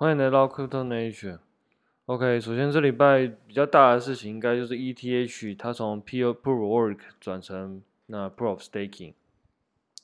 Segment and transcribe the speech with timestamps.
[0.00, 1.40] 欢迎来到 Crypto Nature。
[2.06, 9.12] OK，首先这礼拜比较大的事情，应该就是 ETH 它从 Proof of Work 转成那 Proof Staking。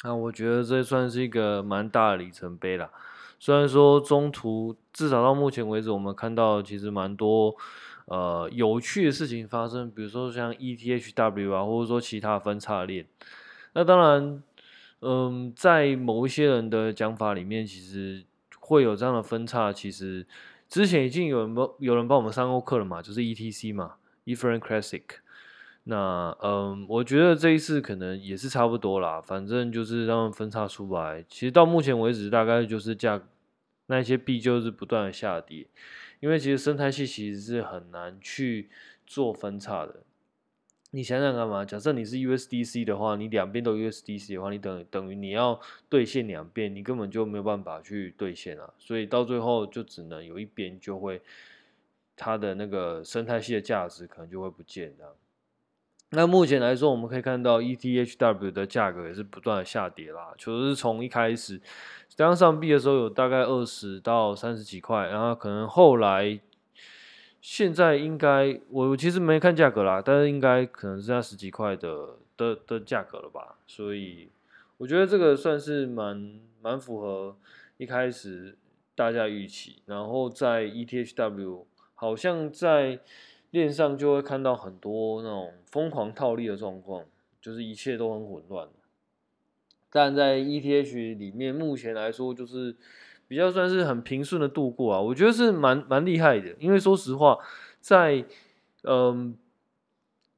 [0.04, 2.90] 那我觉得这算是一个蛮大的里程碑啦。
[3.38, 7.56] 虽然说中途至少到目前为止，我们看到其实蛮多
[8.04, 13.06] 呃有趣的事情发生，比如说像 ETHW 啊，或者说其他分叉链。
[13.72, 14.42] 那当然，
[15.00, 18.26] 嗯，在某一些人的讲法里面，其实
[18.66, 20.26] 会有这样的分叉，其实。
[20.68, 25.02] 之前已经有人帮有人帮我们上过课了嘛，就是 ETC 嘛，Ethereum Classic。
[25.84, 31.24] 那嗯，我觉得这一次可能也是差不多啦，反正就是让他们分叉出来。
[31.28, 33.22] 其实到目前为止，大概就是价
[33.86, 35.68] 那些币就是不断的下跌，
[36.18, 38.68] 因为其实生态系其实是很难去
[39.06, 40.02] 做分叉的。
[40.92, 41.64] 你想想干嘛？
[41.64, 48.70] 假设你是 USDC 的话，你两边都 USDC 的话，你等等于你要兑现两边，你根本就没有办法去兑现啊。
[48.78, 51.20] 所以到最后就只能有一边就会
[52.14, 55.12] 它的那个生态系的价值可能就会不见这样。
[56.10, 61.60] 那目前来说，我们可以看到 ETHW 的价格也是不断的下跌啦，就是从一开始
[62.16, 66.40] 刚上币的时候有大概二十到三十几块，然后可能后来。
[67.48, 74.30] 现在应该我其实没看价格啦，但是应该可能是在十几块的的的价格了吧，所以
[74.78, 77.36] 我觉得这个算是蛮蛮符合
[77.76, 78.58] 一开始
[78.96, 82.98] 大家预期，然后在 ETHW 好像在
[83.52, 87.04] 链上就会看到很多那种疯狂套利的状况，
[87.40, 88.68] 就是一切都很混乱，
[89.92, 92.74] 但在 ETH 里面目前来说就是。
[93.28, 96.54] 比较算是很平顺的度过啊，我觉得是蛮蛮厉害的。
[96.60, 97.36] 因为说实话，
[97.80, 98.24] 在
[98.84, 99.36] 嗯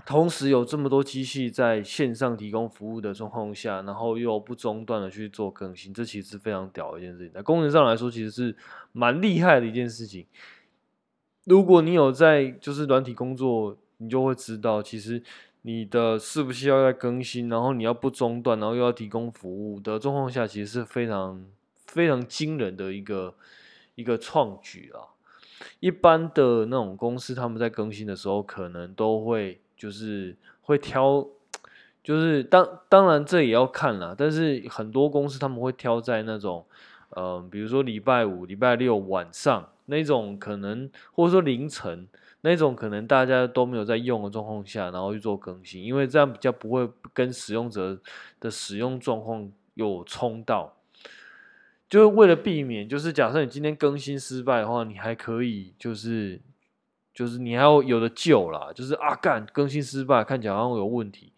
[0.07, 7.33] 同时有这么多机器在线上提供服务的状况下，然后又不中断的去做更新，这其实是非常屌的一件事情。
[7.35, 8.57] 在功能上来说，其实是
[8.93, 10.25] 蛮厉害的一件事情。
[11.45, 15.23] 如果你有在就是软体工作，你就会知道，其实
[15.61, 21.45] 你的是不是要在更新，然后你要不中断，然后又要提供服务的状况下，其实是非常。
[21.89, 23.35] 非常惊人的一个
[23.97, 25.17] 一个创举啊！
[25.81, 31.27] 一般的那种公司，他们在更新的时候，可能都会就是会挑，
[32.05, 34.15] 就是当当然这也要看啦。
[34.17, 36.65] 但是很多公司他们会挑在那种，
[37.17, 42.07] 嗯、比如说礼拜五、礼拜六晚上那种可能，或者说凌晨
[42.43, 47.99] 那种可能大家都没有在用的状况下，然后去做更新，因为这样比较不会跟使用者
[48.39, 50.75] 的使用状况有冲到。
[51.89, 56.41] 就是为了避免，就是假设你今天更新失败的话，你还可以就是
[57.15, 61.33] 就是你还要有的救啦，就是啊干更新失败，看起来好像有问题，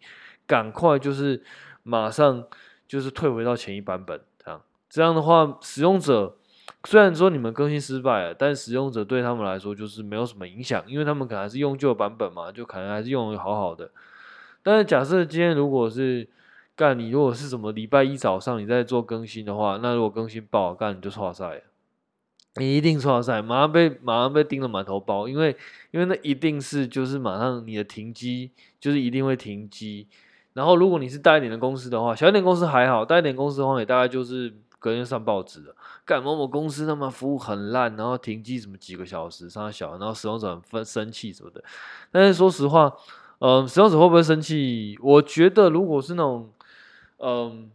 [0.45, 1.41] 赶快就是
[1.83, 2.45] 马上
[2.87, 4.61] 就是退回到前一版本这样。
[4.89, 6.35] 这样的话，使用者
[6.83, 13.89] 虽然说你们更新失败了，但使用者对他们来说就是没有什么影响，因为他们可能还是用旧版本嘛，就可能还是用的好好的。
[14.61, 16.27] 但是假设今天如果是
[16.81, 21.61] 干，你如果是什么礼拜一早上你在做更新的话，那如果更新爆，干你就剉赛，
[22.55, 25.55] 你一定剉赛，马上被马上被盯得满头包，因为
[25.91, 28.49] 因为那一定是就是马上你的停机
[28.79, 30.07] 就是一定会停机，
[30.53, 41.63] 然后如果你是大一点的公司的话，小一点公司还好，大一点公司的话也大概就是隔天上报纸了，干某某公司他妈服务很烂，然后停机什么几个小时，上小，然后使用者很分生气什么的，
[42.11, 42.91] 但是说实话，
[43.37, 44.97] 嗯，使用者会不会生气？
[44.99, 46.49] 我觉得如果是那种。
[47.23, 47.69] 嗯，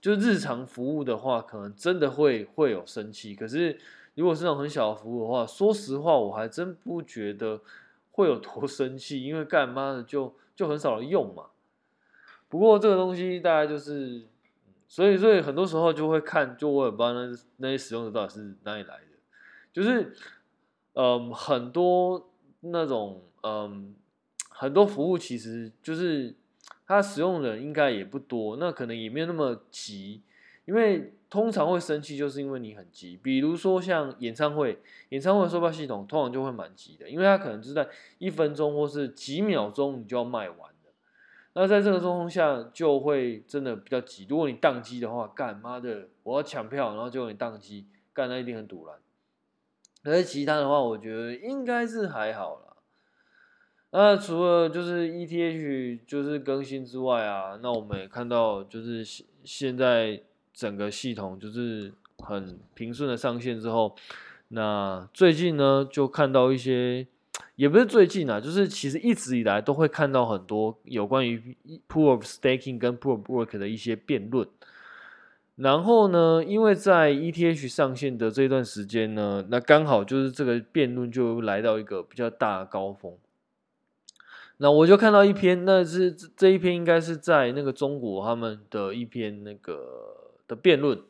[0.00, 3.34] 就是日常服务的话，可能真的会会有生气。
[3.34, 3.76] 可是
[4.14, 7.60] 如果是那种很小的服务的话，说实话，我还真不觉得
[8.12, 11.46] 会有多 生气，因为干嘛的就就很少人用嘛。
[12.48, 14.22] 不过这个东西大概就是，
[14.86, 19.06] 所以所以很多时候就会看，就我也不知道那那些使用者到底是哪里来的。
[19.72, 20.14] 就是
[20.92, 22.30] 嗯，很多
[22.60, 23.96] 那种嗯，
[24.48, 26.36] 很多服务其实就是。
[26.86, 30.22] 它使用人应该也不多，那可能也没有那么急，
[30.64, 33.18] 因为通常会生气，就是因为你很急。
[33.22, 37.88] 比如说像演唱会，演唱会售票系统通常就会蛮急的，因为它可能是在
[38.18, 40.92] 一分钟或是几秒钟你就要卖完了。
[41.54, 44.26] 那在这个状况下，就会真的比较急。
[44.28, 48.96] 如果你宕机的话，干妈的，我要抢票，然后结果你宕机，干那一定很堵烂。
[50.02, 52.71] 可是其他的话，我觉得应该是还好啦。
[53.94, 60.18] 那除了就是 ETH 就是更新之外啊，那我们也看到就是现现在
[60.54, 63.94] 整个系统就是很平顺的上线之后，
[64.48, 67.06] 那最近呢就看到一些，
[67.56, 71.54] 也不是最近啊，就是其实一直以来都会看到很多有关于
[71.86, 74.48] Proof of Staking 跟 Proof of Work 的一些辩论。
[75.56, 83.12] 然后呢，因为在 ETH 上线的这段时间呢，那刚好就是这个辩论就来到一个比较大的高峰。
[84.62, 91.02] 那我就看到一篇，那是这一篇应该是在那个中国他们的一篇那个的辩论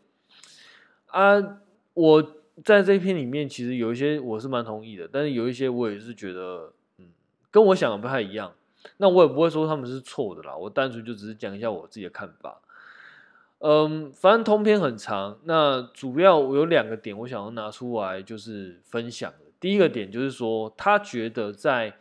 [1.09, 1.59] 啊。
[1.93, 2.35] 我
[2.65, 7.09] 在这一篇里面其实有一些我是蛮同意的，但是有一些我也是觉得，嗯，
[7.51, 8.55] 跟我想的不太一样。
[8.97, 12.63] 那我也不会说他们是错的啦，我单纯就只是讲一下我自己的看法。
[13.59, 19.53] 嗯，反正通篇很长，那主要我有两个点我想要拿出来就是分享的。
[19.61, 21.99] 第一个点就是说，他觉得在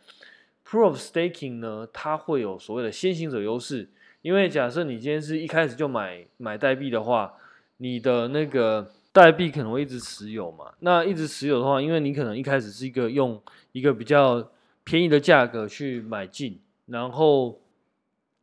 [0.72, 3.90] Proof Staking 呢，它会有所谓的先行者优势，
[4.22, 7.34] 因为假设你今天是一开始就买买代币的话，
[7.76, 10.72] 你的那个代币可能会一直持有嘛。
[10.78, 13.38] 那一直持有的话，因为你可能一开始是一个用
[13.72, 14.50] 一个比较
[14.82, 17.60] 便宜的价格去买进，然后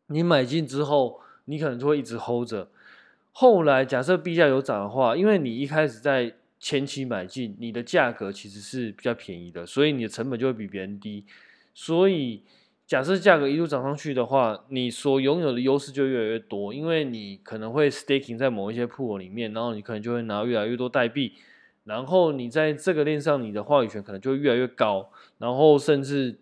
[0.05, 2.69] 你买进之后，你可能就会一直 hold 着。
[3.31, 11.25] 后来假设币价有涨的话，因为你一开始在前期买进，你的价格其实是比较便宜的，所以你的成本就会比别人低。
[11.81, 12.43] 所以
[12.85, 21.35] 假设价格一路涨上去的话，你所拥有的优势就越来越多，因为你可能会 staking 在某一些 pool 里面，然后你可能就会拿越来越多代币，
[21.85, 26.39] 然后你在这个链上你的话语权可能就会越来越高，然后甚至。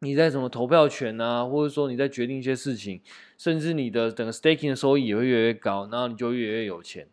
[0.00, 3.00] 你在什么投票权啊，或者说你在决定一些事情，
[3.36, 7.08] 甚至你的整个 staking 的收益也会越来越高，然后你就越来越有钱。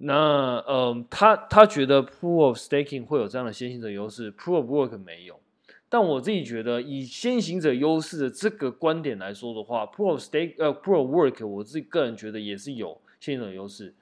[0.00, 5.38] 那嗯，他他觉得 pool of Staking 会有这样的先行者优势，Proof of Work 没有。
[5.88, 13.94] 但我自己觉得，以先行者优势的这个观点来说的话，Pro Stake 呃 Pro Work，我自己个人觉得也是有先行者优势，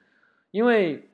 [0.51, 1.09] 因为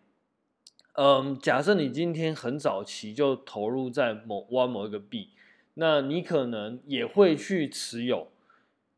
[0.94, 5.30] 嗯、假设你今天很早期就投入在某挖某一个币。
[5.76, 8.28] 那你可能也会去持有，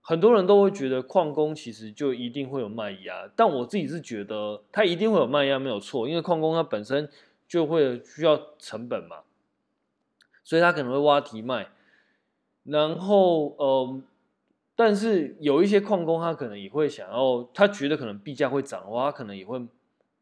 [0.01, 7.07] 很多人都会觉得矿工其实就一定会有卖压，但我自己是觉得它一定会有卖压没有错，因为矿工它本身
[7.47, 9.17] 就会需要成本嘛，
[10.43, 11.69] 所以他可能会挖提卖，
[12.63, 14.03] 然后嗯，
[14.75, 19.65] 但是有一些矿工他可能也会想要，他觉得可能币价会涨的话，他可能也会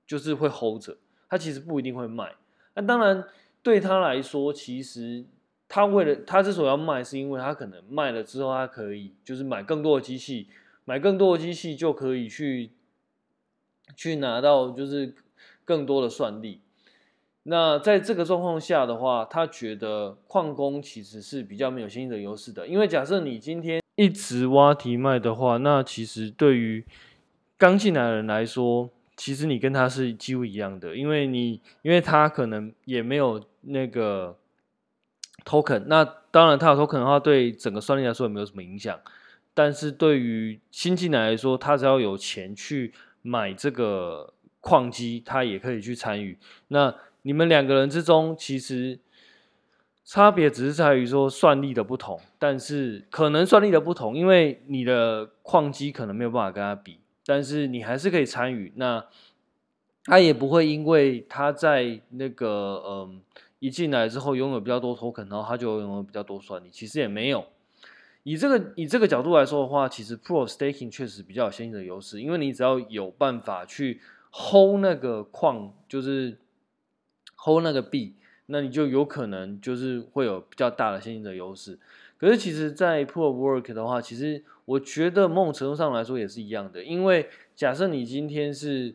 [0.05, 0.97] 就是会 hold 着，
[1.29, 2.35] 他其实不一定会卖，
[2.75, 3.23] 那当然
[3.61, 5.25] 对他来说其实。
[5.73, 10.49] 他为了他之所以要卖，是因为他可能卖了之后，他可以就是买更多的机器，
[10.83, 12.71] 买更多的机器就可以去
[13.95, 15.15] 去拿到就是
[15.63, 16.59] 更多的算力。
[17.43, 26.85] 那在这个状况下的话，他觉得矿工其实是比较没有先行者优势的，因为假设你今天一直挖提卖的话，那其实对于
[27.57, 34.37] 刚进来的人来说，其实你跟他是几乎一样的，因为你因为他可能也没有那个。
[35.43, 38.99] token，那当然，他有 token 的话，对整个算力来说也没有什么影响。
[39.55, 42.93] 但是对于新进来来说，他只要有钱去
[43.23, 46.37] 买这个矿机，他也可以去参与。
[46.67, 48.99] 那你们两个人之中，其实
[50.03, 58.73] 差别只是在于说算力的不同，但是可能算力的不同，因为你的矿机可能没有办法跟他比，但是你还是可以参与。
[58.75, 59.05] 那
[60.05, 63.21] 他也不会因为他在那个嗯。
[63.63, 66.69] 一进来之后拥有比较多 token，然后他就拥有比较多算力。
[66.71, 67.45] 其实也没有。
[68.23, 74.01] 以这个以这个角度来说的话，其实 Pro Staking 确实比较有先进的优势，因为你只要有办法去
[74.31, 76.39] hold 那个矿，就是
[77.43, 78.15] hold 那个币，
[78.47, 81.79] 那你就有可能就是会有比较大的先行者优势。
[82.17, 88.93] 可是其实，在 Proof of Work 的话，其实我觉得某种程度上来说也是一样的，因为假设你今天是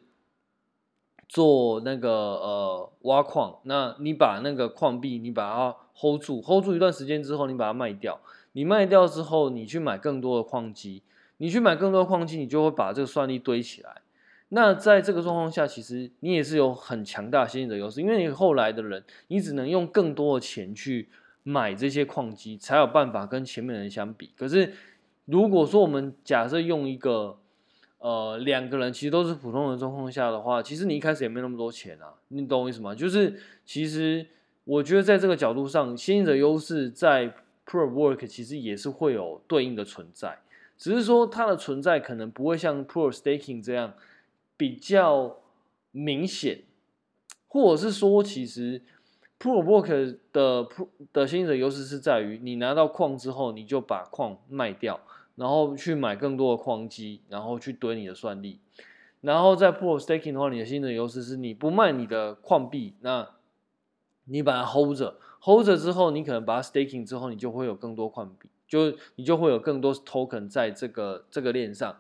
[1.29, 8.21] 做那个呃挖矿，那你把那个矿币你把它 hold 住，hold 住一段时间之后，你把它卖掉。
[8.53, 11.03] 你卖掉之后，你去买更多的矿机，
[11.39, 14.03] 你去买更多的矿机，你就会把这个算力堆起来。
[14.51, 21.09] 那在这个状况下，其实你也是有很强大先行者优势，因为你后来的人，你只能用更多的钱去
[21.43, 24.31] 买这些矿机，才有办法跟前面的人相比。
[24.37, 24.73] 可是
[25.25, 27.39] 如果说我们假设用一个
[27.99, 32.95] 呃，两个人其实都是普通的状况下的话，其实你一开始也没那么多钱啊，你懂我意思吗？
[32.95, 34.25] 就是其实
[34.65, 37.35] 我觉得在这个角度上，先行者优势在
[37.67, 40.39] Pro Work 其实也是会有对应的存在，
[40.77, 43.95] 只是说它的存在可能不会像 Pro Staking 这样
[44.57, 45.39] 比较
[45.91, 46.63] 明显，
[47.49, 48.83] 或者是说，其实
[49.39, 50.69] Proof of Work 的
[51.13, 55.01] 的先行者优势是在于你拿到矿之后，你就把矿卖掉。
[55.37, 58.59] 然后去买更多的矿机，然后去堆你的算力。
[59.21, 63.33] 然后在 Proof of Staking 的话，你的新的优势是你不卖你的矿币，那
[64.25, 71.95] 你把它 hold 着，hold 着之后，你可能把它 staking 之后，你就会有更多矿币，就你就会有更多 token 在这个这个链上。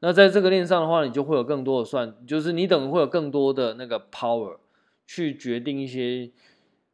[0.00, 4.58] 那在这个链上的话，你就会有更多的算，就是你等于会有更多的那个 power
[5.06, 6.30] 去决定一些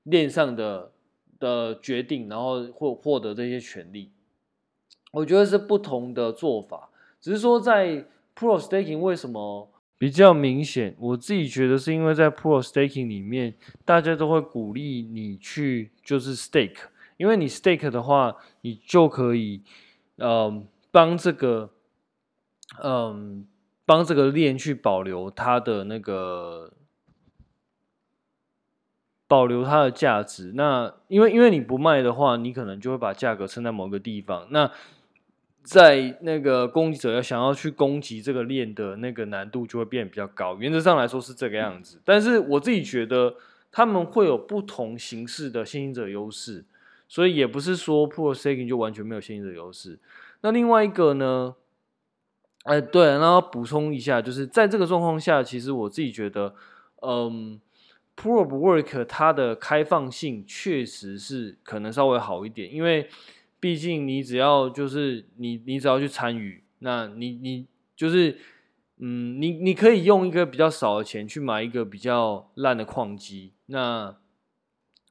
[0.04, 0.92] 链上的
[1.38, 4.10] 的决定，然后获获得这些权利。
[5.12, 6.88] 我觉得是不同的做法，
[7.20, 10.96] 只是说在 Pro Staking 为什么比较明显？
[10.98, 16.78] 我自己觉得是因为在 Pro Staking 里面，大家都会鼓励你去就是 stake，
[17.16, 19.62] 因为你 stake 的话，你就可以
[20.16, 21.70] 嗯帮这个
[22.82, 23.46] 嗯
[23.86, 26.72] 帮这个链去保留它的那个
[29.28, 30.52] 保留它的价值。
[30.54, 34.46] 那因为因为你不卖的话，你可能就会把价格撑在某个地方。
[34.50, 34.70] 那
[35.62, 42.00] 在那个攻击者要想要去攻击这个链的那个难度就会变得比较高，原则上来说是这个样子。
[42.04, 43.34] 但是我自己觉得
[43.70, 46.64] 他们会有不同形式的先行者优势，
[47.08, 49.98] 所以也不是说 Proof of Staking 就完全没有先行者优势。
[50.40, 51.54] 那另外一个呢？
[52.64, 56.54] 哎，对，然后补充一下，就是在这个状况下，其实我自己觉得，
[57.00, 57.58] 嗯
[58.14, 63.08] ，Proof Work 它的开放性确实是可能稍微好一点，因为。
[63.60, 67.66] 毕竟你只要就是你你只要去参与，那你你
[67.96, 68.36] 就是
[68.98, 74.14] 嗯，你你可以用一个比较少的钱去买一个比较烂的矿机，那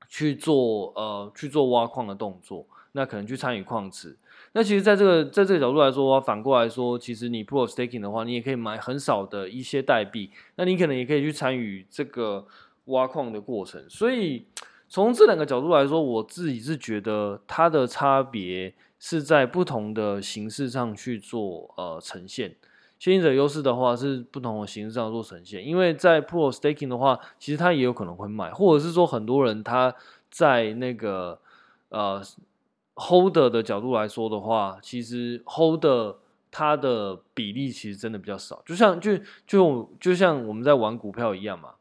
[0.07, 4.15] 去做呃去做挖矿的动作，那可能去参与矿池。
[4.53, 12.47] 那其实在这个在这个角度来说，反过来说，其实你 pro Staking 的话，你也可以买很少的一些代币，那你可能也可以去参与这个
[12.85, 14.45] 挖矿的过程，所以。
[14.89, 22.55] 从这两个角度来说，我自己是觉得它的差别是在不同的形式上去做呃呈现。
[22.99, 29.95] 先行者优势的话是不同的形式上做呈现，因为在 pro Staking 的话，其实它也有可能会卖，或者是说很多人他
[30.29, 31.39] 在那个
[31.89, 32.21] 呃
[32.95, 36.17] Hold 的角度来说的话，其实 Holder
[36.51, 41.71] 它的比例其实真的比较少，就像就就就像我们在玩股票一样嘛。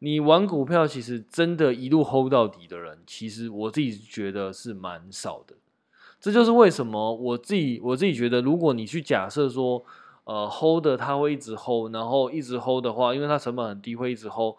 [0.00, 5.56] 你玩股票，其实真的一路 hold 到底的人，其实我自己觉得是蛮少的。
[6.20, 9.82] 这就是为什么我自己我自己觉得，如果你去假设说，
[10.24, 14.56] 呃，hold 它会一直 hold，然后一直 hold 的话，因为它成本很低，会一直 hold，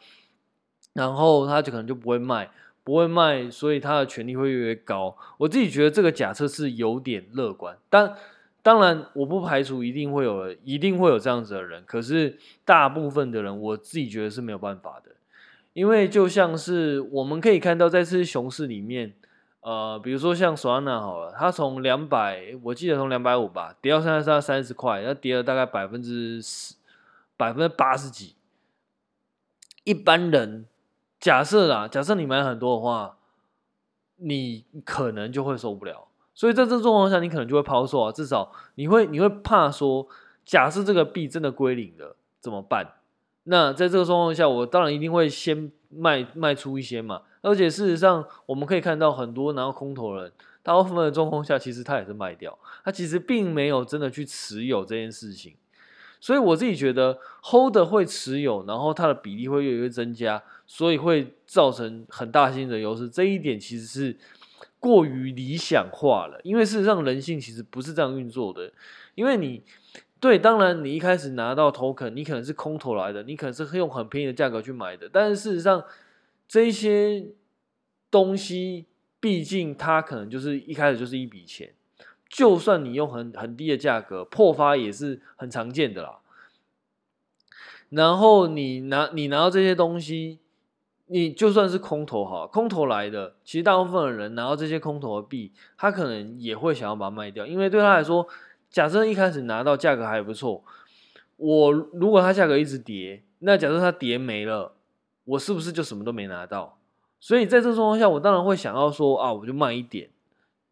[0.93, 2.49] 然后它就可能就不会卖，
[2.85, 5.17] 不会卖，所以他的权利会越来越高。
[5.39, 8.15] 我自己觉得这个假设是有点乐观，但
[8.61, 15.11] 当然我不排除一定会有一定会有这样子的人，可是大部分的人，我自己觉得是没有办法的。
[15.73, 19.13] 因为就像是我们可以看到，在这些熊市里面，
[19.61, 26.75] 呃，比如说像索安娜好了，它从两百，我记得从两百五吧，跌到现在是三十块，它跌了大概百分之十，
[27.35, 28.35] 百分之八十几。
[29.83, 30.65] 一般人
[31.25, 33.17] 假设啦，假设你买很多的话，
[34.17, 36.07] 你可能就会受不了。
[36.35, 40.07] 所以在这状况下，你可能就会抛售啊，至少你会你会怕说，
[40.45, 42.93] 假设这个币真的归零了，怎么办？
[43.45, 47.23] 那在这个状况下，我当然一定会先卖卖出一些嘛。
[47.41, 55.55] 而且事实上，我们可以看到很多拿到空投人，大部分的状况下，其实他也是卖掉，他其实并没有真的去持有这件事情。
[56.25, 63.07] 所以我自己觉得，hold 会持有，然后它的比例会越来越增加，所以会造成很大性的优势。
[63.07, 64.17] 这一点其实是
[64.79, 68.73] 过于理想化了，因为事实上人性其实不是这样运作的，
[69.13, 69.61] 因为你。
[70.17, 75.07] 对，当然你一开始拿到 token，你可能是空投来的，你可能是用很便宜的价格去买的。
[75.11, 75.83] 但是事实上，
[76.47, 77.23] 这些
[78.09, 78.85] 东西
[79.19, 81.71] 毕竟它可能就是一开始就是一笔钱，
[82.27, 86.19] 就算你用很很低的价格破发也是很常见的啦。
[87.89, 90.39] 然后你拿你拿到这些东西，
[91.07, 98.27] 你就算是空头好，空头来的，其实大部分的人拿到这些空头的币，他可能也会想要把它卖掉，因为对他来说。
[98.67, 100.61] 假设一开始拿到价格还不错，
[101.37, 104.73] 我如果它价格一直跌，那假设它跌没了，
[105.23, 106.77] 我是不是就什么都没拿到？
[107.21, 110.09] 所以在这状况下，我当然会想要说啊，我就卖一点，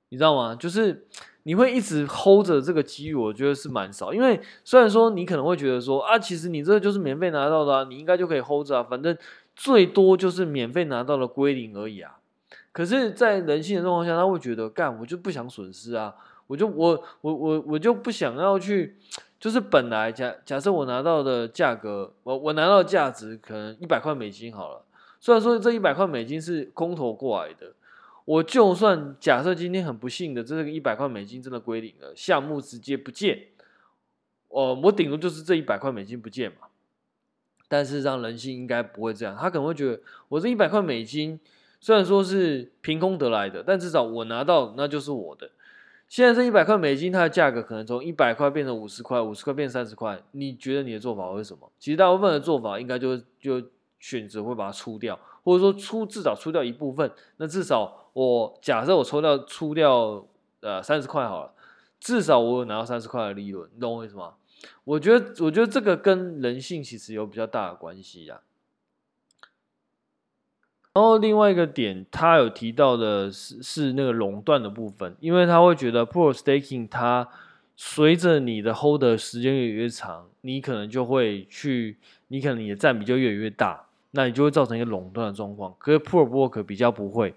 [0.10, 0.54] 你知道吗？
[0.54, 1.08] 就是
[1.44, 4.14] 你会一直 hold 着这个机遇，我觉得是蛮少。
[4.14, 9.18] 因为虽然说你可能会觉得说啊，其实你这个就是免费拿到的啊，你应该就可以 hold 着啊，反正
[9.56, 12.18] 最多就是免费拿到的归零而已啊。
[12.72, 16.16] 可是，在人性的状况下，他会觉得干，我就不想损失啊。
[16.48, 18.98] 我就我我我我就不想要去，
[19.40, 24.84] 就是本来假假设我拿到的价格，我我拿到价值可能一百块美金好了。
[25.20, 27.74] 虽然说这一百块美金是空投过来的，
[28.26, 33.48] 我就算假设今天很不幸的这个一百块美金真的归零了，项目直接不见，
[34.48, 36.68] 哦，我顶多就是这一百块美金不见嘛。
[37.68, 40.00] 但是让人性应该不会这样，他可能会觉得
[40.30, 41.40] 我这一百块美金
[41.82, 45.50] 虽然说是凭空得来的，但至少我拿到那就是我的。
[46.08, 50.22] 现在这一百块美金，它的价格可能从一百块变成五十块，五十块变三十块。
[50.32, 51.72] 你觉得你的做法会是什么？
[51.80, 53.60] 其实大部分的做法应该就就
[54.00, 57.12] 选择会把它出掉，或者说出至少出掉一部分。
[57.38, 60.26] 那至少我假设我抽掉出掉
[60.62, 61.54] 呃三十块好了，
[62.00, 64.34] 至少我有拿到三十块的利润，你懂我意思吗？
[64.86, 68.42] 我觉得我觉得这个跟人性其实有比较大的关系呀。
[70.94, 77.28] 然后另外一个点，他有提到的是是那个垄断的部分，因为他会觉得 pro Staking 它
[77.76, 81.98] 随着你的 Hold 的时间越来越长，你可能就会去，
[82.28, 85.76] 你可能你的占比就越来越大，那你就会造成一个垄断的状况。
[85.78, 87.36] 可是 Proof Work 比较不会，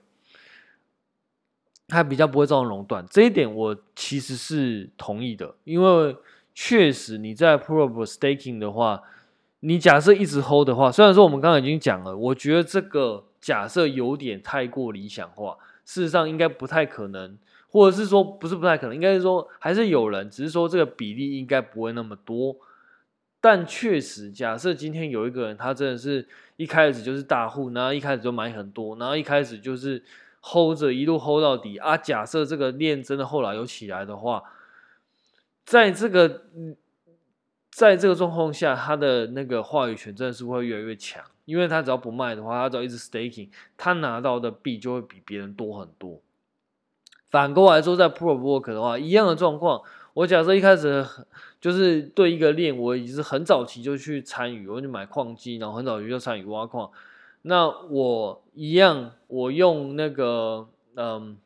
[1.89, 6.17] 它比较不会造成垄断，这一点我其实是同意的，因为
[6.55, 9.03] 确实你在 Proof Staking 的话，
[9.61, 13.25] 你假设一直 Hold 的话，虽然说我们刚刚已经讲了，我觉得这个。
[13.39, 22.57] 假设有点太过理想化，事实上应该不太可能，或者是说不是不太可能，应该是说还是有人，只是说这个比例应该不会那么多。
[23.49, 26.27] 但确实，假设今天有一个人，他真的是
[26.57, 30.03] 一开始就是大户，然后一开始就买很多，然后一开始就是
[30.43, 31.97] hold 着一路 hold 到底啊。
[31.97, 34.43] 假设这个链真的后来有起来的话，
[35.65, 36.43] 在这个
[37.71, 41.23] 在这个状况下，他的那个话语权真的是会越来越强。
[41.45, 46.21] 因为他只要不卖的话，他只要一直 staking，他拿到的币就会比别人多很多。
[47.31, 49.83] 反过来说，在 ProBook 的话，一样的状况。
[50.15, 51.07] 我假设一开始
[51.67, 56.89] 就是对一个链，我已经是很早期就去参与，我就买矿机，然后很早期就参与挖矿。
[57.43, 61.37] 那我一样，我用那个嗯，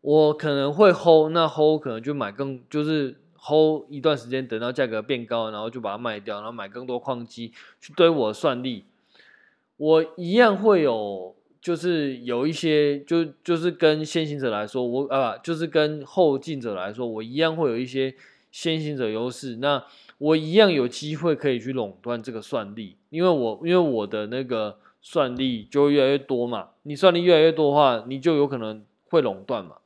[0.00, 3.20] 我可能会 hold，那 hold 可能就买更就是。
[3.40, 8.84] hold 一段时间，等到价格变高，然后就把它卖掉，然后买更多矿机去堆我算力。
[9.76, 18.12] 我一样会有，就是有一些，就就是跟先行者来说，我啊，就是跟后进者来说，我一样会有一些
[18.60, 19.54] 先行者优势。
[19.58, 19.84] 那
[20.18, 26.70] 我一样有机会可以去垄断这个算力，因为我因为我的那个算力就越来越多嘛。
[26.82, 29.76] 你算力越来越多的话，你就有可能会垄断嘛。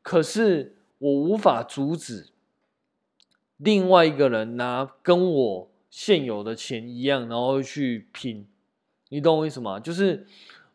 [0.00, 2.28] 可是我无法阻止。
[3.56, 8.46] 另外一个人拿跟我现有的钱一样，然后去拼，
[9.08, 9.80] 你懂我意思吗？
[9.80, 10.24] 就是，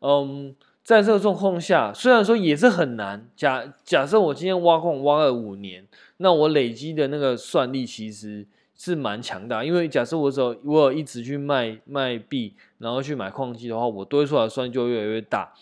[0.02, 3.28] 嗯，在这个状况下，虽然说也是很难。
[3.36, 9.63] 假假设我今天挖矿挖了五年，那我累积的那个算力其实是蛮强大。
[9.63, 15.54] 因为假设我只我有一直去卖卖币，然后去买矿机的话，我堆出来的算力就越来越大。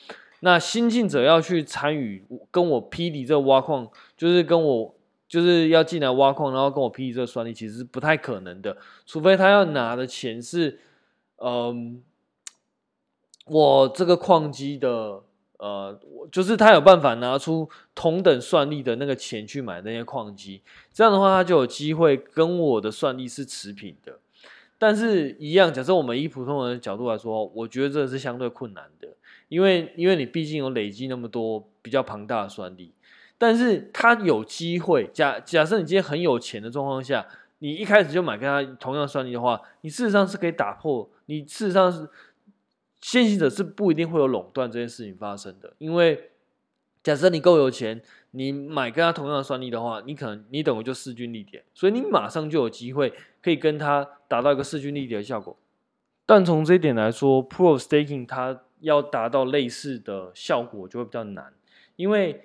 [0.42, 4.96] 那新进者要去参与跟我批底这挖矿，就是跟我。
[5.32, 10.78] 就是要进来挖矿，然后跟我批这个算力，其实是不太可能的，除非他要拿的钱是，
[11.38, 12.04] 嗯，
[13.52, 15.22] 我这个矿机的，
[15.58, 16.00] 呃，
[16.32, 20.62] 就是他有办法拿出同等算力的那个钱去买那些矿机，
[20.94, 24.20] 这样的话他就有机会跟我的算力是持平的。
[24.78, 29.10] 但是，一样，假设我们以普通人的角度来说，我觉得这是相对困难的，
[29.50, 32.94] 因为因为你毕竟有累积那么多比较庞大的算力。
[33.38, 37.28] 但是他有机会，假假设你今天很有钱的状况下，
[37.60, 42.08] 你一开始就买跟他同样算力的话，你事实上是可以打破，你事实上是
[43.02, 46.30] 先行者是不一定会有垄断这件事情发生的，因为
[47.04, 53.12] 假设你够有钱，你买跟他同样的算力的话，你可能你等于就势均力敌，所以你马上就有机会
[53.42, 55.58] 可以跟他达到一个势均力敌的效果。
[56.26, 61.54] 但从这一点来说，Pro Staking 它要达到类似的效果就会比较难，
[61.96, 62.44] 因为。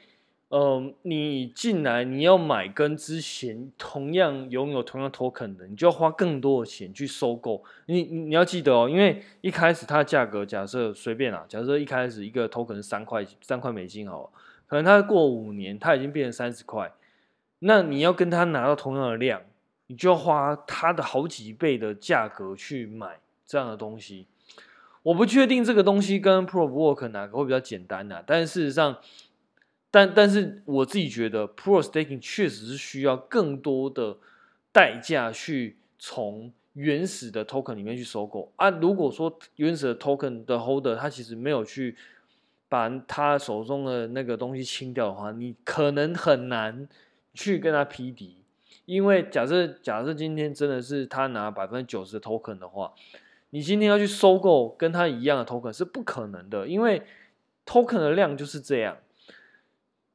[0.49, 7.65] 嗯，你进来你要买跟之前同样拥有同样 token 的，你就要花更多的钱去收购。
[7.87, 14.31] 你你要记得哦，因为一开始它的价格假设随便啊，假设一开始一个 token 是三块三块美金好了，
[14.69, 16.93] 可能它过五年它已经变成三十块，
[17.59, 19.43] 那你要跟它拿到同样的量，
[19.89, 24.29] 你就要花它的好几倍的价格去买这样的东西。
[25.03, 28.97] 我不确定这个东西跟 Proof Work 哪个会比较简单啊，但是事实上。
[29.97, 34.19] 但但是我自己觉得，pro Staking 确实是需要更多的
[34.71, 38.69] 代价去从原始的 Token 里面去收购啊。
[38.69, 41.97] 如果说原始的 Token 的 Holder 他其实没有去
[42.69, 46.87] 把他手中的那个东西清掉的话，你可能很难
[47.33, 48.37] 去跟他匹敌。
[48.85, 52.93] 因为假设假设今天真的是他拿百分之九十的 Token 的话，
[53.49, 57.01] 你今天要去收购跟他一样的 Token 是不可能的，因为
[57.65, 58.99] Token 的量就是这样。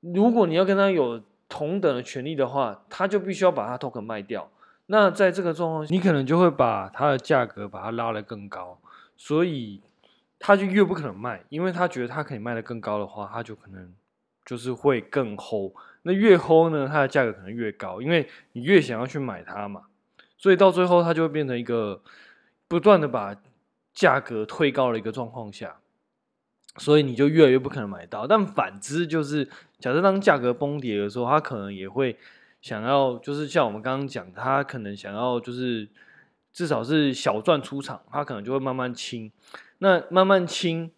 [0.01, 4.49] 如果你要跟他有同等的权利的话，他就必须要把他 token 卖掉。
[4.87, 8.79] 那在这个状况，你可能就会把它的价格把它拉得更高，
[9.15, 9.81] 所以
[10.39, 13.93] 他就越不可能卖，因为他觉得他可以卖得更高的话，他就可能
[14.45, 15.73] 就是会更 hold。
[16.01, 19.83] 那越 hold 呢，它的价格可能越高，因为你越想要去买它嘛，
[20.35, 22.01] 所以到最后它就会变成一个
[22.67, 23.35] 不断的把
[23.93, 25.77] 价格推高的一个状况下，
[26.77, 28.25] 所以你就越来越不可能买到。
[28.25, 29.45] 但反之就是，
[29.79, 32.17] 假设当价格崩跌的时候，他可能也会
[32.61, 35.87] 想要，就是像我们刚刚讲，他可能想要就是
[36.53, 39.31] 至少是小赚出场，他可能就会慢慢清。
[39.79, 40.91] 那慢慢清，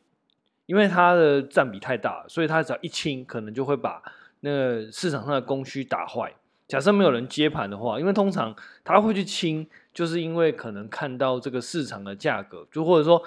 [0.66, 4.02] 因为它的占比太大，所以它只要一清，可能就会把。
[4.46, 6.34] 那个市场上的供需打坏，
[6.68, 13.24] 假设没有人接盘的话，因为通常他会去清，就是因为可能看到这个市场的价格，就或者说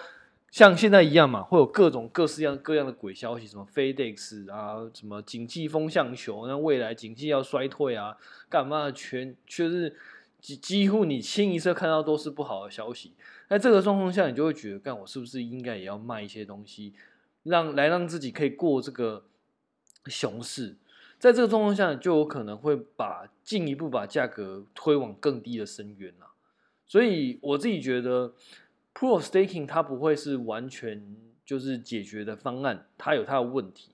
[0.57, 8.16] 像现在一样嘛，会有各种各式样各样的鬼消息，什么 FedEx 啊，什么景气风向球，那未来景气要衰退啊，
[8.49, 9.95] 干嘛全确实
[10.40, 13.12] 几几乎你清一色看到都是不好的消息。
[13.51, 16.95] 在这个状况下，你就会觉得，干我是不是应该也要卖一些东西，
[17.42, 19.25] 让来让自己可以过这个
[20.07, 20.77] 熊市。
[21.19, 26.29] 在这个状况下，就有可能会把进一步把价格推往更低的深渊了。
[26.88, 28.33] 所以我自己觉得
[28.96, 33.90] Pro Staking 它不会是完全就是解决的方案，它有它的问题。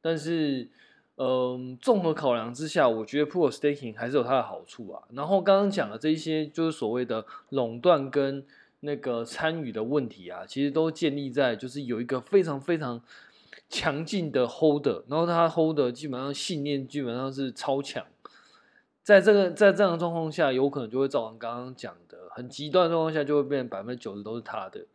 [0.00, 0.68] 但是，
[1.16, 5.02] 嗯，综合考量之下，我觉得 Pro Staking 还是有它的好处啊。
[5.12, 8.44] 然后刚刚讲的这一些，就是所谓的垄断跟
[8.80, 13.02] 那个参与的问题啊，其实都建立在就是有一个非常非常。
[13.70, 18.02] 强劲的 holder，然后他 holder 基本上信念基本上是超强，
[19.02, 21.94] 在这个在这样的状况下，有可能就会造成刚刚讲
[22.38, 24.86] 很极端的状况下，就会变成百分之九十都是他的。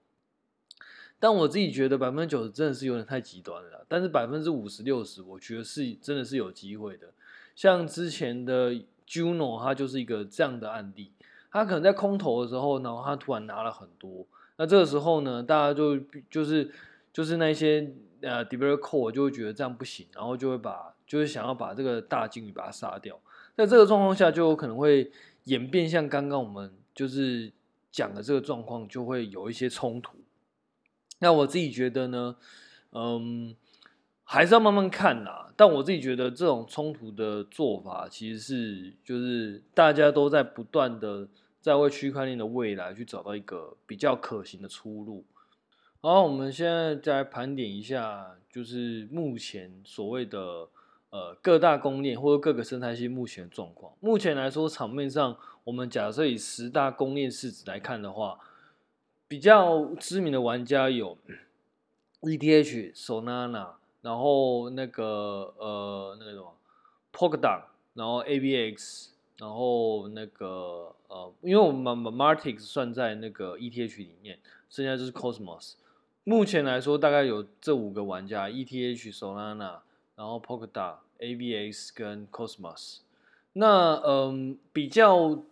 [1.20, 7.10] 但我自己觉得百分之九十真的是有点太极端了，但是百分之五十六十，我觉得是真的是有机会的。
[7.56, 8.74] 像之前的
[9.08, 11.12] Juno，它就是一个这样的案例，
[11.52, 14.26] 他可能在空头的时候，然后他突然拿了很多，
[14.56, 16.72] 那这个时候呢，大家就就是
[17.12, 17.94] 就是那些。
[18.26, 23.20] 呃 d e v e l o p e r 就会觉得这样不行，然后就会把，就是想要把这个大鲸鱼把它杀掉。
[23.54, 25.12] 在这个状况下，就有可能会
[25.44, 27.52] 演变像刚刚我们就是
[27.92, 30.18] 讲的这个状况，就会有一些冲突。
[31.20, 32.36] 那我自己觉得呢，
[32.92, 33.56] 嗯，
[34.24, 35.52] 还是要慢慢看啦。
[35.56, 41.28] 但我自己觉得这种冲突的做法，其实是就是大家都在不断的
[41.62, 45.24] 在为区块链的未来去找到一个比较可行的出路。
[46.02, 50.68] 好，我们现在再来盘点一下，就是目前所谓的
[51.12, 53.94] 呃各大公链或者各个生态系目前的状况。
[54.02, 58.40] 目前来说，场面上我们假设以十大公链市值来看的话，
[59.28, 61.18] 比较知名的玩家有
[62.22, 63.70] ETH、Solana，
[64.02, 66.56] 然后那个呃那个什么
[67.14, 75.76] Polkadot，然后 AVX，然后那个呃，因为我们把 Matic 算在那个 ETH 里面，剩下就是 Cosmos。
[76.26, 79.80] 目前来说，大概有这五个玩家：ETH、Solana，
[80.16, 83.00] 然后 Polkadot、AVX 跟 Cosmos。
[83.54, 85.44] 那嗯，比较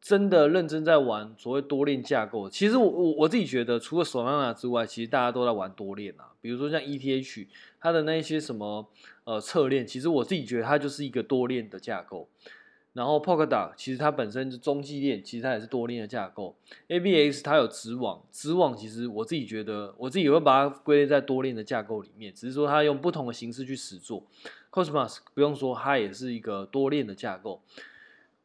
[0.00, 2.48] 真的认真在玩所谓多链架构。
[2.48, 6.32] 其实我我我自己觉得，除了 Solana 之外，其实大家都在玩多链啊。
[6.40, 7.46] 比如说像 ETH，
[7.80, 8.86] 它的那些什么
[9.24, 12.28] 呃侧链，其实我自己觉得它就是一个多链的架构。
[12.94, 16.56] 然后 Polkadot 其实它本身是中继链，其实它也是多链的架构。
[16.88, 24.24] AVX 它有子网，子网其实我自己觉得，我自己也会把它归类在多链的架构里面，只是说它用不同的形式去实作。
[24.72, 27.62] Cosmos 不用说，它也是一个多链的架构。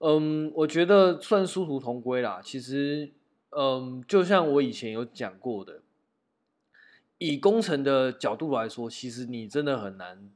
[0.05, 2.41] 嗯，我觉得算殊途同归啦。
[2.43, 3.11] 其实，
[3.51, 5.81] 嗯，就像我以前有讲过的，
[7.17, 10.29] 以工程的角度来说，其实你真的很难。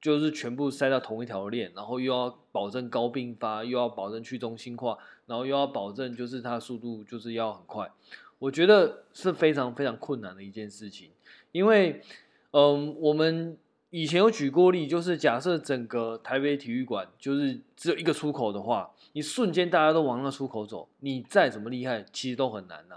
[0.00, 7.90] 就是全部塞到同一条链，然后又要保证高并发，又要保证去中心化，然后又要保证就是它速度就是要很快，
[8.38, 11.08] 我觉得是非常非常困难的一件事情。
[11.52, 12.02] 因为，
[12.50, 13.56] 嗯，我们
[13.94, 22.96] 以前有举过例，就是假设整个台北体育馆就是只有一个出口的话，你瞬间大家都往那出口走，你再怎么厉害，其实都很难呐。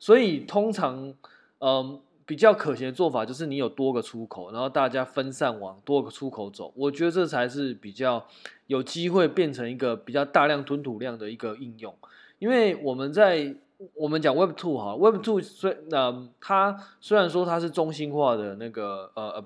[0.00, 1.14] 所以通常，
[1.60, 2.00] 嗯。
[2.24, 8.24] 比较可行的做法就是你有多个出口，然后大家分散往多个出口走，我觉得这才是比较
[8.68, 11.92] 有机会变成一个比较大量吞吐量的一个应用。
[12.38, 13.54] 因为我们在
[13.94, 19.42] 我们讲 Web Two 哈，Web Two 虽呃它虽然说它是中心化的那个呃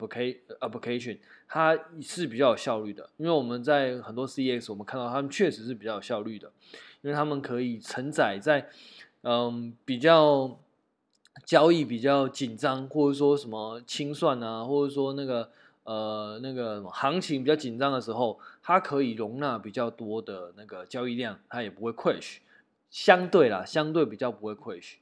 [0.61, 1.19] application，
[1.49, 3.09] 它是比较有效率的。
[3.17, 6.51] 因为我们在很多 CX 我们看到他们确实是比较有效率的，
[7.03, 8.69] 因为他们可以承载在
[9.23, 10.59] 嗯比较。
[11.45, 15.51] 交易比较紧张，或者说什么清算啊，或者说那个
[15.85, 22.39] 呃那个行情比较紧张的时候，它可以容纳比较多的那个交易量，它也不会 crash。
[22.91, 24.99] 相对啦，相对比较不会亏损。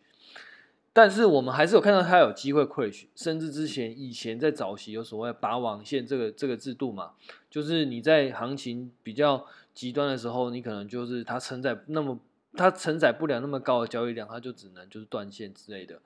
[0.93, 7.13] 但是我们还是有看到它有机会亏损甚至之前以前在早期有所谓拔网线这个这个制度嘛，
[7.51, 12.21] 就是你在行情比较极端的时候，你可能就是它承载那么
[12.55, 16.01] 它承载不了那么高的交易量，它就只能就是断线之类的。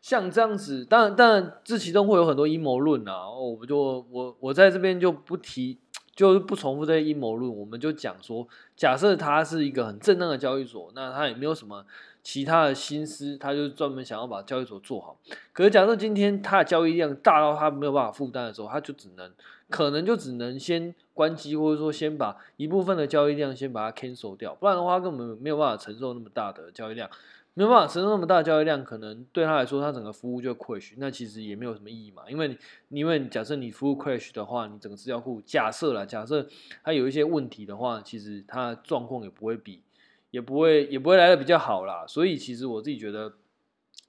[0.00, 5.78] 像这样子，当然当然这其中会有很多阴谋论啊，我就我我在这边就不提。
[6.18, 8.44] 就是不重复这些阴谋论，我们就讲说，
[8.76, 11.84] 假设它是一个很正当的交易所，那它也没有什么
[12.24, 15.16] 其他的心思，它就专门想要把交易所做好。
[15.52, 19.30] 可是假设今天它的交易量大到它没有办法负担的时候，它就只能
[19.70, 27.08] 可能就只能先关机，或者说先把一部分的交易量先把它 cancel 掉，不然的话根本没有办法承受那么大的交易量。
[27.58, 32.22] 没有办法承受那么大的交易量，可能对他来说，他整个服务就 crash，那其实也没有什么意义嘛。
[32.30, 32.56] 因为，
[32.88, 36.46] 因为假设你服务 crash 的话，你整个资料库假设啦，假设
[36.84, 39.82] 它有一些问题的话，其实它状况也不会比，
[40.30, 42.06] 也不会，也不会来的比较好啦。
[42.06, 43.32] 所以，其实我自己觉得，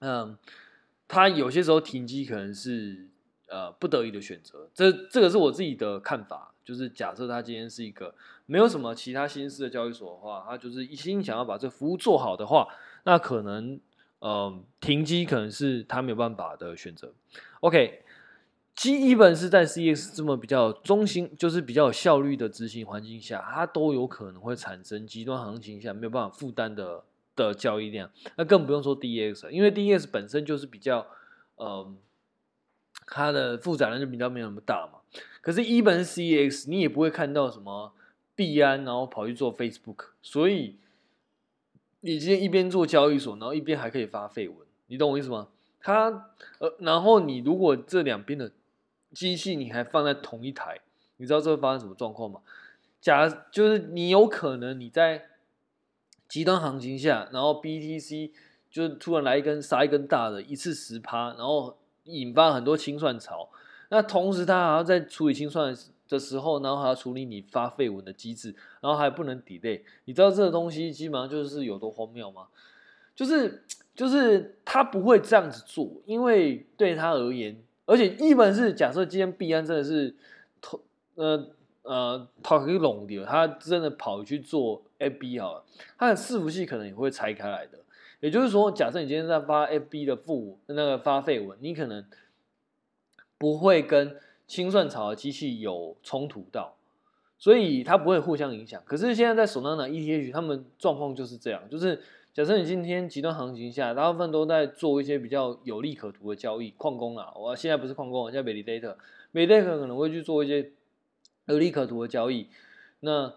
[0.01, 0.37] 嗯，
[1.07, 3.07] 它有些时候停机可能是
[3.47, 4.69] 呃不得已的选择。
[4.75, 8.13] 这这个是我自己的看法，就是假设它今天是一个
[8.45, 12.67] 没有什么其他心思的交易所的话，它就是一心想要把这服务做好的话。
[13.09, 13.79] 那可能，
[14.19, 17.11] 呃，停机可能是他没有办法的选择。
[17.61, 18.03] OK，
[18.75, 27.03] 基一本是在 CEX 这么比较中心，就是比较有效率的执行环境下，它都有可能会产生极端行情下没有办法负担的
[27.35, 28.11] 的交易量。
[28.35, 31.07] 那更不用说 DEX，因为 DEX 本身就是比较，
[31.55, 31.91] 呃，
[33.07, 34.99] 它的负载量就比较没有那么大嘛。
[35.41, 37.91] 可是，一本 CEX 你也不会看到什么
[38.35, 40.75] 币安，然后跑去做 Facebook，所以。
[42.01, 44.57] 你今天一边做交易所，然后一边还可以发废文，
[44.87, 45.49] 你懂我意思吗？
[45.81, 48.51] 他呃，然后你如果这两边的
[49.13, 50.79] 机器你还放在同一台，
[51.17, 52.41] 你知道这会发生什么状况吗？
[53.01, 55.25] 假就是你有可能你在
[56.27, 58.31] 极端行情下，然后 BTC
[58.69, 63.49] 就突然来一根杀一根大的，一次十趴，然后引发很多清算潮，
[63.89, 65.75] 那同时它还要在处理清算。
[66.09, 69.81] 的时候，然后还要处理你发废文的机制，然后还不能 delay。
[70.05, 72.47] 你知道这个东西基本上就是有多荒谬吗？
[73.15, 80.15] 就是就是他不会这样子做，因为对他而言，而且一本是假设今天币安真的是
[81.15, 81.49] 呃
[81.83, 85.63] 呃套一个龙的，他真的跑去做 FB 好了，
[85.97, 87.77] 他的伺服器可能也会拆开来的。
[88.19, 92.03] 也就是说，假设你今天在发 FB 的负那个发废文，你可能
[93.37, 94.17] 不会跟。
[94.49, 96.75] 清算槽的机器有冲突到，
[97.37, 98.81] 所以它不会互相影响。
[98.83, 102.01] 可是现在在 Solana ETH，他们状况就是这样，就是
[102.33, 110.71] 假设你今天极端行情下，大部分都在做一些比较有利可图的交易，矿工啊，我现在不是矿工，我叫 Validator，Validator 可能会去做一些
[111.45, 112.47] 有利可图的交易。
[113.01, 113.31] 那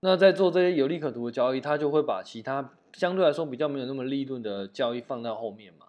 [0.00, 5.83] 那在做这些有利可图的交易，他就会把其他相对来说比较没有那么利润的交易放到后面嘛。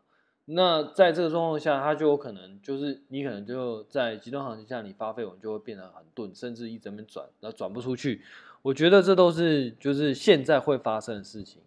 [0.47, 8.21] 那在这个状况下，它就有可能就是你可能就在极端行情下，你发废文就会变得很钝，甚至一直没转，然后转不出去。
[8.61, 11.61] 我觉得这都是就是现在会发生的事情。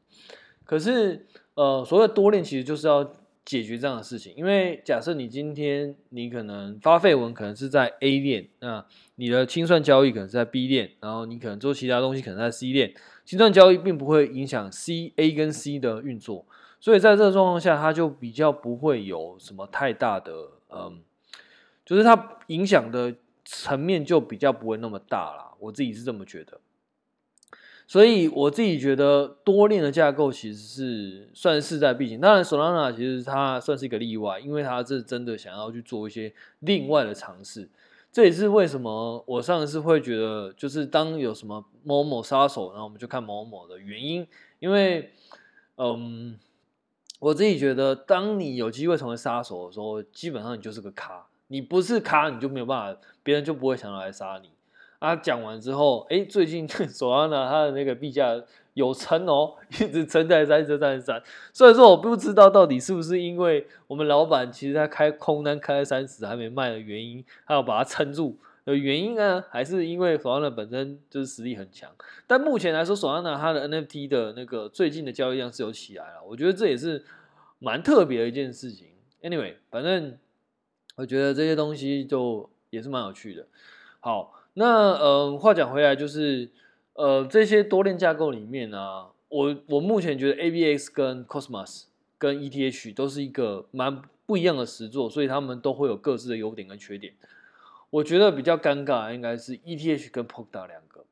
[0.64, 8.84] 可是呃，所谓多链其实就是要解决这样的事情，因为假设你今天你可能发废文可能是在 A 链，那
[9.16, 12.92] 你的清算交易可能是在 B 链，然后你可能做其他东西可能在 C 链，
[13.24, 16.46] 清算交易并不会影响 C、A 跟 C 的运作。
[16.80, 20.32] 所以在这个状况下，它就比较不会有什么太大的，
[20.70, 21.00] 嗯，
[21.84, 23.14] 就是它影响的
[23.44, 25.54] 层面就比较不会那么大啦。
[25.58, 26.60] 我自己是这么觉得。
[27.88, 32.20] 所以我自己觉得多链的架构其实是算势在必行。
[32.20, 37.68] 当然，Solana 其实它算是一个例外，因为它是真的想要去做一些另外的尝试。
[38.12, 44.24] 这也是为什么我上次会觉得，就是当有什么某某杀手，然后我们就看某某的原因，
[44.60, 45.12] 因为，
[45.76, 46.38] 嗯。
[47.18, 51.26] 我自己觉得，当你有机会成为杀手的时候，基本上你就是个咖。
[51.48, 54.50] 你不是咖，你就没有办法，别人就不会想要来杀你。
[54.98, 58.40] 啊，讲完之后，哎，最近索拉娜他的那个币价
[58.74, 61.22] 有撑哦，一直撑在三十三十三。
[61.52, 68.36] 虽然说，我不知道到底是不是因为我们老板其实他开空单开在三十还没卖的原因，他要把它撑住
[68.72, 69.44] 的原因呢？
[69.50, 71.90] 还是因为索安娜本身就是实力很强？
[72.26, 77.04] 但目前来说，索安娜它的 NFT 的那个最近的交易量是有起来了，我觉得这也是。
[77.60, 78.86] 蛮特别的一件事情。
[79.20, 80.16] Anyway，反正
[80.94, 83.48] 我觉得这些东西就也是蛮有趣的。
[83.98, 86.48] 好，那呃，话讲回来，就是
[86.92, 97.12] 呃，这些多链架构里面呢、啊，我我目前觉得 ABX 跟 Cosmos 跟 ETH 都是一个蛮不一样的实作，所以他们都会有各自的优点跟缺点。
[97.90, 101.04] 我觉得比较尴尬应该是 ETH 跟 Polkadot 两个。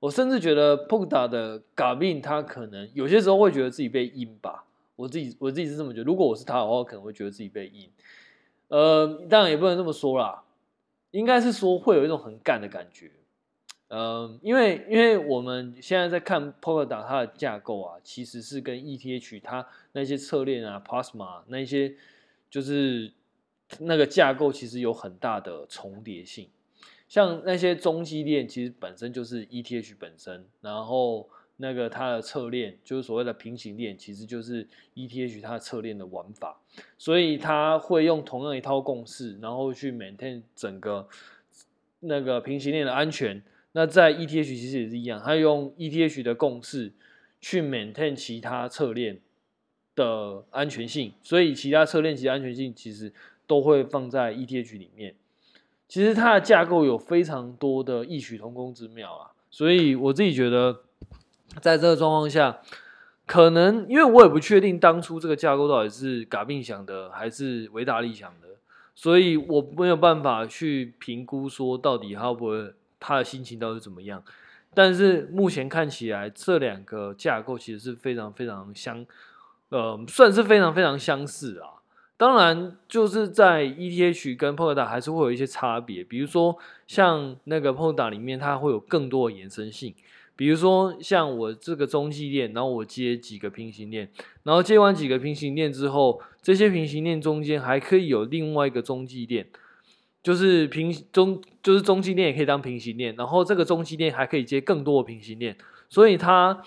[0.00, 4.64] 我甚至觉得 Polkadot 的 Gavin 他可能有些时候会觉得自己被阴吧。
[4.96, 6.04] 我自己我自己是这么觉得。
[6.04, 7.88] 如果我是他的话，我可能会觉得自己被阴。
[8.66, 10.42] 呃，当然也不能这么说啦，
[11.12, 13.10] 应该是说会有一种很干的感觉。
[13.88, 21.94] 呃，因为因为我们现在在看 Polkadot 它的架构啊，其实是跟 ETH 它那些侧链啊、Plasma 那些
[22.50, 23.12] 就是
[23.80, 26.48] 那个架构其实有很大的重叠性。
[27.08, 36.60] 像那些中继链其实本身就是 ETH 本身，然后那个它的侧链就是所谓的平行链，其实就是 ETH 它的侧链的玩法，
[36.98, 41.08] 所以它会用同样一套共识，然后去 maintain 整个
[42.00, 43.42] 那个平行链的安全。
[43.72, 46.92] 那在 ETH 其实也是一样，它用 ETH 的共识
[47.40, 49.20] 去 maintain 其他侧链
[49.94, 53.12] 的安全性，所以其他侧链其他安全性其实
[53.48, 55.16] 都会放在 ETH 里面。
[55.88, 60.82] 其实它的架构有非常多的异曲同工之妙啊，所以我自己觉得，
[61.60, 62.60] 在这个状况下，
[63.24, 68.48] 可能因为我也不确定当初这个架构到底是嘎宾想的还是维达利想的，
[68.94, 74.22] 所以我没有办法去评估说到底他会不会他的心情到底怎么样。
[74.74, 79.06] 但是目前看起来，这两个架构其实是非常非常相，
[79.70, 81.77] 呃，算是非常非常相似啊。
[82.18, 89.94] 当然，就是在 ETH 跟 Polkadot 还是会有一些差别，比如说像那个 Polkadot 里面，它会有更多的延伸性，
[90.34, 94.10] 比如说像我这个中继链，然后我接几个平行链，
[94.42, 99.46] 然后接完几个平行链之后，这些平行链中间还可以有另外一个中继链，
[100.20, 105.56] 就是平中就是中继链也可以当平行链，然后这个中继链还可以接更多的平行链，
[105.88, 106.64] 所以它，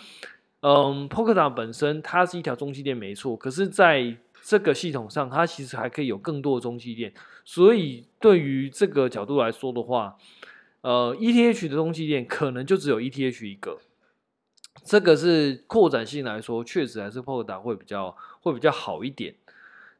[0.62, 7.14] 嗯，Polkadot 本身它是一条中继链没错，可是，在这个系统上，它其实还可以有更多的中继链，
[7.46, 10.18] 所以对于这个角度来说的话，
[10.82, 13.78] 呃，ETH 的中继链可能就只有 ETH 一个，
[14.84, 19.36] 这个是扩展性来说，确实还是 Polkadot 会比较会比较好一点。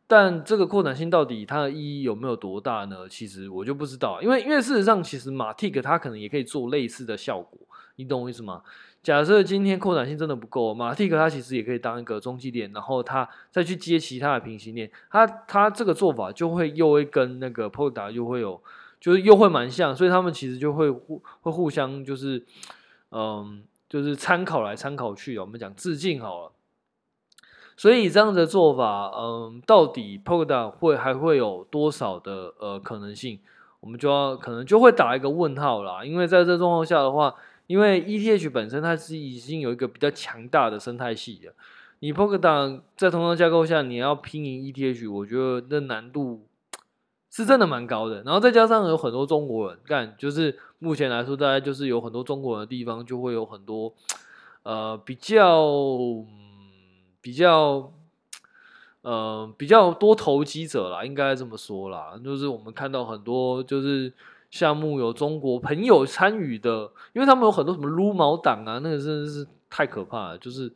[0.08, 3.08] 但这个扩展性到底它的意义有没有多大呢？
[3.08, 7.60] 其实我就不知道，因为因为事实上，其实 Matic 它可能也可以做类似的效果，
[7.96, 8.64] 你懂我意思吗？
[9.04, 18.62] 假设今天扩展性真的不够，马蒂克它其实也可以当一个中继链，然后它再去接其他的平行链，它它这个做法就会又会跟那个 Polkadot 又会有，
[19.00, 22.46] 就是又会蛮像，所以他们其实就会互会互相就是，
[23.10, 26.52] 嗯，就是参考来参考去，我们讲致敬好了。
[27.76, 33.40] 所以这样的做法，嗯，到底 POKDA 会还会有多少的呃可能性，
[33.80, 37.34] 我们就要可能就会打一个问号啦，因为在这状况下的话。
[37.72, 41.54] 因为 ETH 本身它是已经有一个比较强大的生态系了，
[42.00, 46.46] 你 p o k a d o n 在同样架构下，你要拼赢 ETH，我觉得那难度
[47.30, 48.24] 是真的蛮高的。
[48.24, 53.94] 然后再加上有很多中国人干，就是目前来说，大概就是有很多中国人的地方，就会有很多
[54.64, 55.64] 呃比较
[57.22, 57.94] 比较
[59.04, 64.12] 呃比较多投机者啦，应该这么说啦，就是我们看到很多就是。
[64.52, 70.38] 项目有中国朋友参与的，因为他们有很多什么撸毛党啊，那个真的是太可怕了。
[70.38, 70.70] 就是，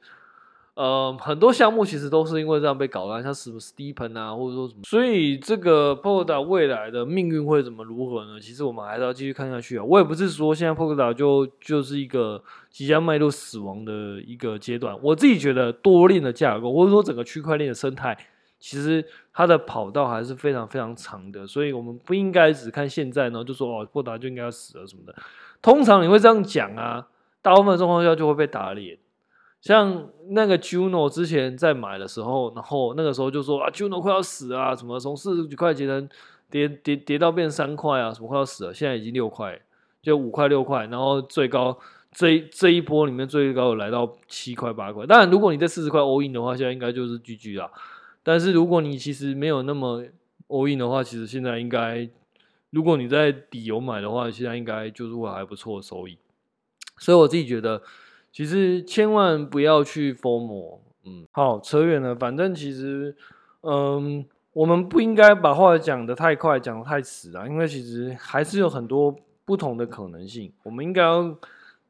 [0.76, 4.82] 呃，很多项目其实都是因为这样被搞烂，像什么 Stepen 啊，或者说什么。
[4.86, 8.40] 所以这个 Polkadot 未来的命运会怎么如何呢？
[8.40, 9.84] 其实我们还是要继续看下去啊。
[9.84, 14.98] 我也不是说现在 Polkadot 就就是一个即将迈入死亡的一个阶段。
[15.04, 18.18] 我自己觉得多链的架构，或者说整个区块链的生态。
[18.60, 25.16] 其实它的跑道还是非常非常长的，所以我们不应该只看现在呢，就说哦，波达就应该要死了什么的。
[25.62, 27.08] 通常你会这样讲啊，
[27.42, 28.98] 大部分状况下就会被打脸。
[29.62, 36.08] 像那个 Juno 之前在买的时候，然后那个时候就说啊，Juno 快要死啊，什么从四十几块钱能
[36.52, 39.60] 跌跌跌到变三块啊，什么快要死了，现在已经六块，
[40.04, 41.76] 就五块六块，然后最高
[42.12, 45.06] 这这一波里面最高有来到七块八块。
[45.08, 47.72] 当然，如果你在四十块 all in 的话，现在应该就是 GG 啦。
[48.28, 50.04] 但是如果你其实没有那么
[50.48, 52.10] all in 的话，其实现在应该，
[52.72, 56.18] 如果你在底有买的话，现在应该就是会还不错的收益。
[56.98, 57.84] 所以我自己觉得，
[58.32, 60.80] 其实千万不要去 FOMO。
[61.04, 62.16] 嗯，好，扯远了。
[62.16, 63.16] 反正其实，
[63.62, 70.52] 嗯，我们不应该把话讲得太快，讲得太死啊，因为其实还是有很多不同的可能性。
[70.64, 71.38] 我们应该要。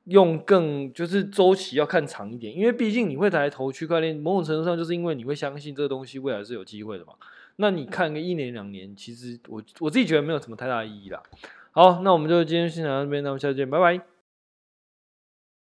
[0.06, 7.14] 用更就是周期要看长一点，因为毕竟你会来投区块链，某种程度上就是因为你会相信这个东西未来是有机会的嘛。
[7.58, 11.22] 那你看个一年两年，其实我我自己觉得没有什么太大意义啦。
[11.72, 14.15] 好，那我们就今天先讲到这边，那我们下次见，拜拜。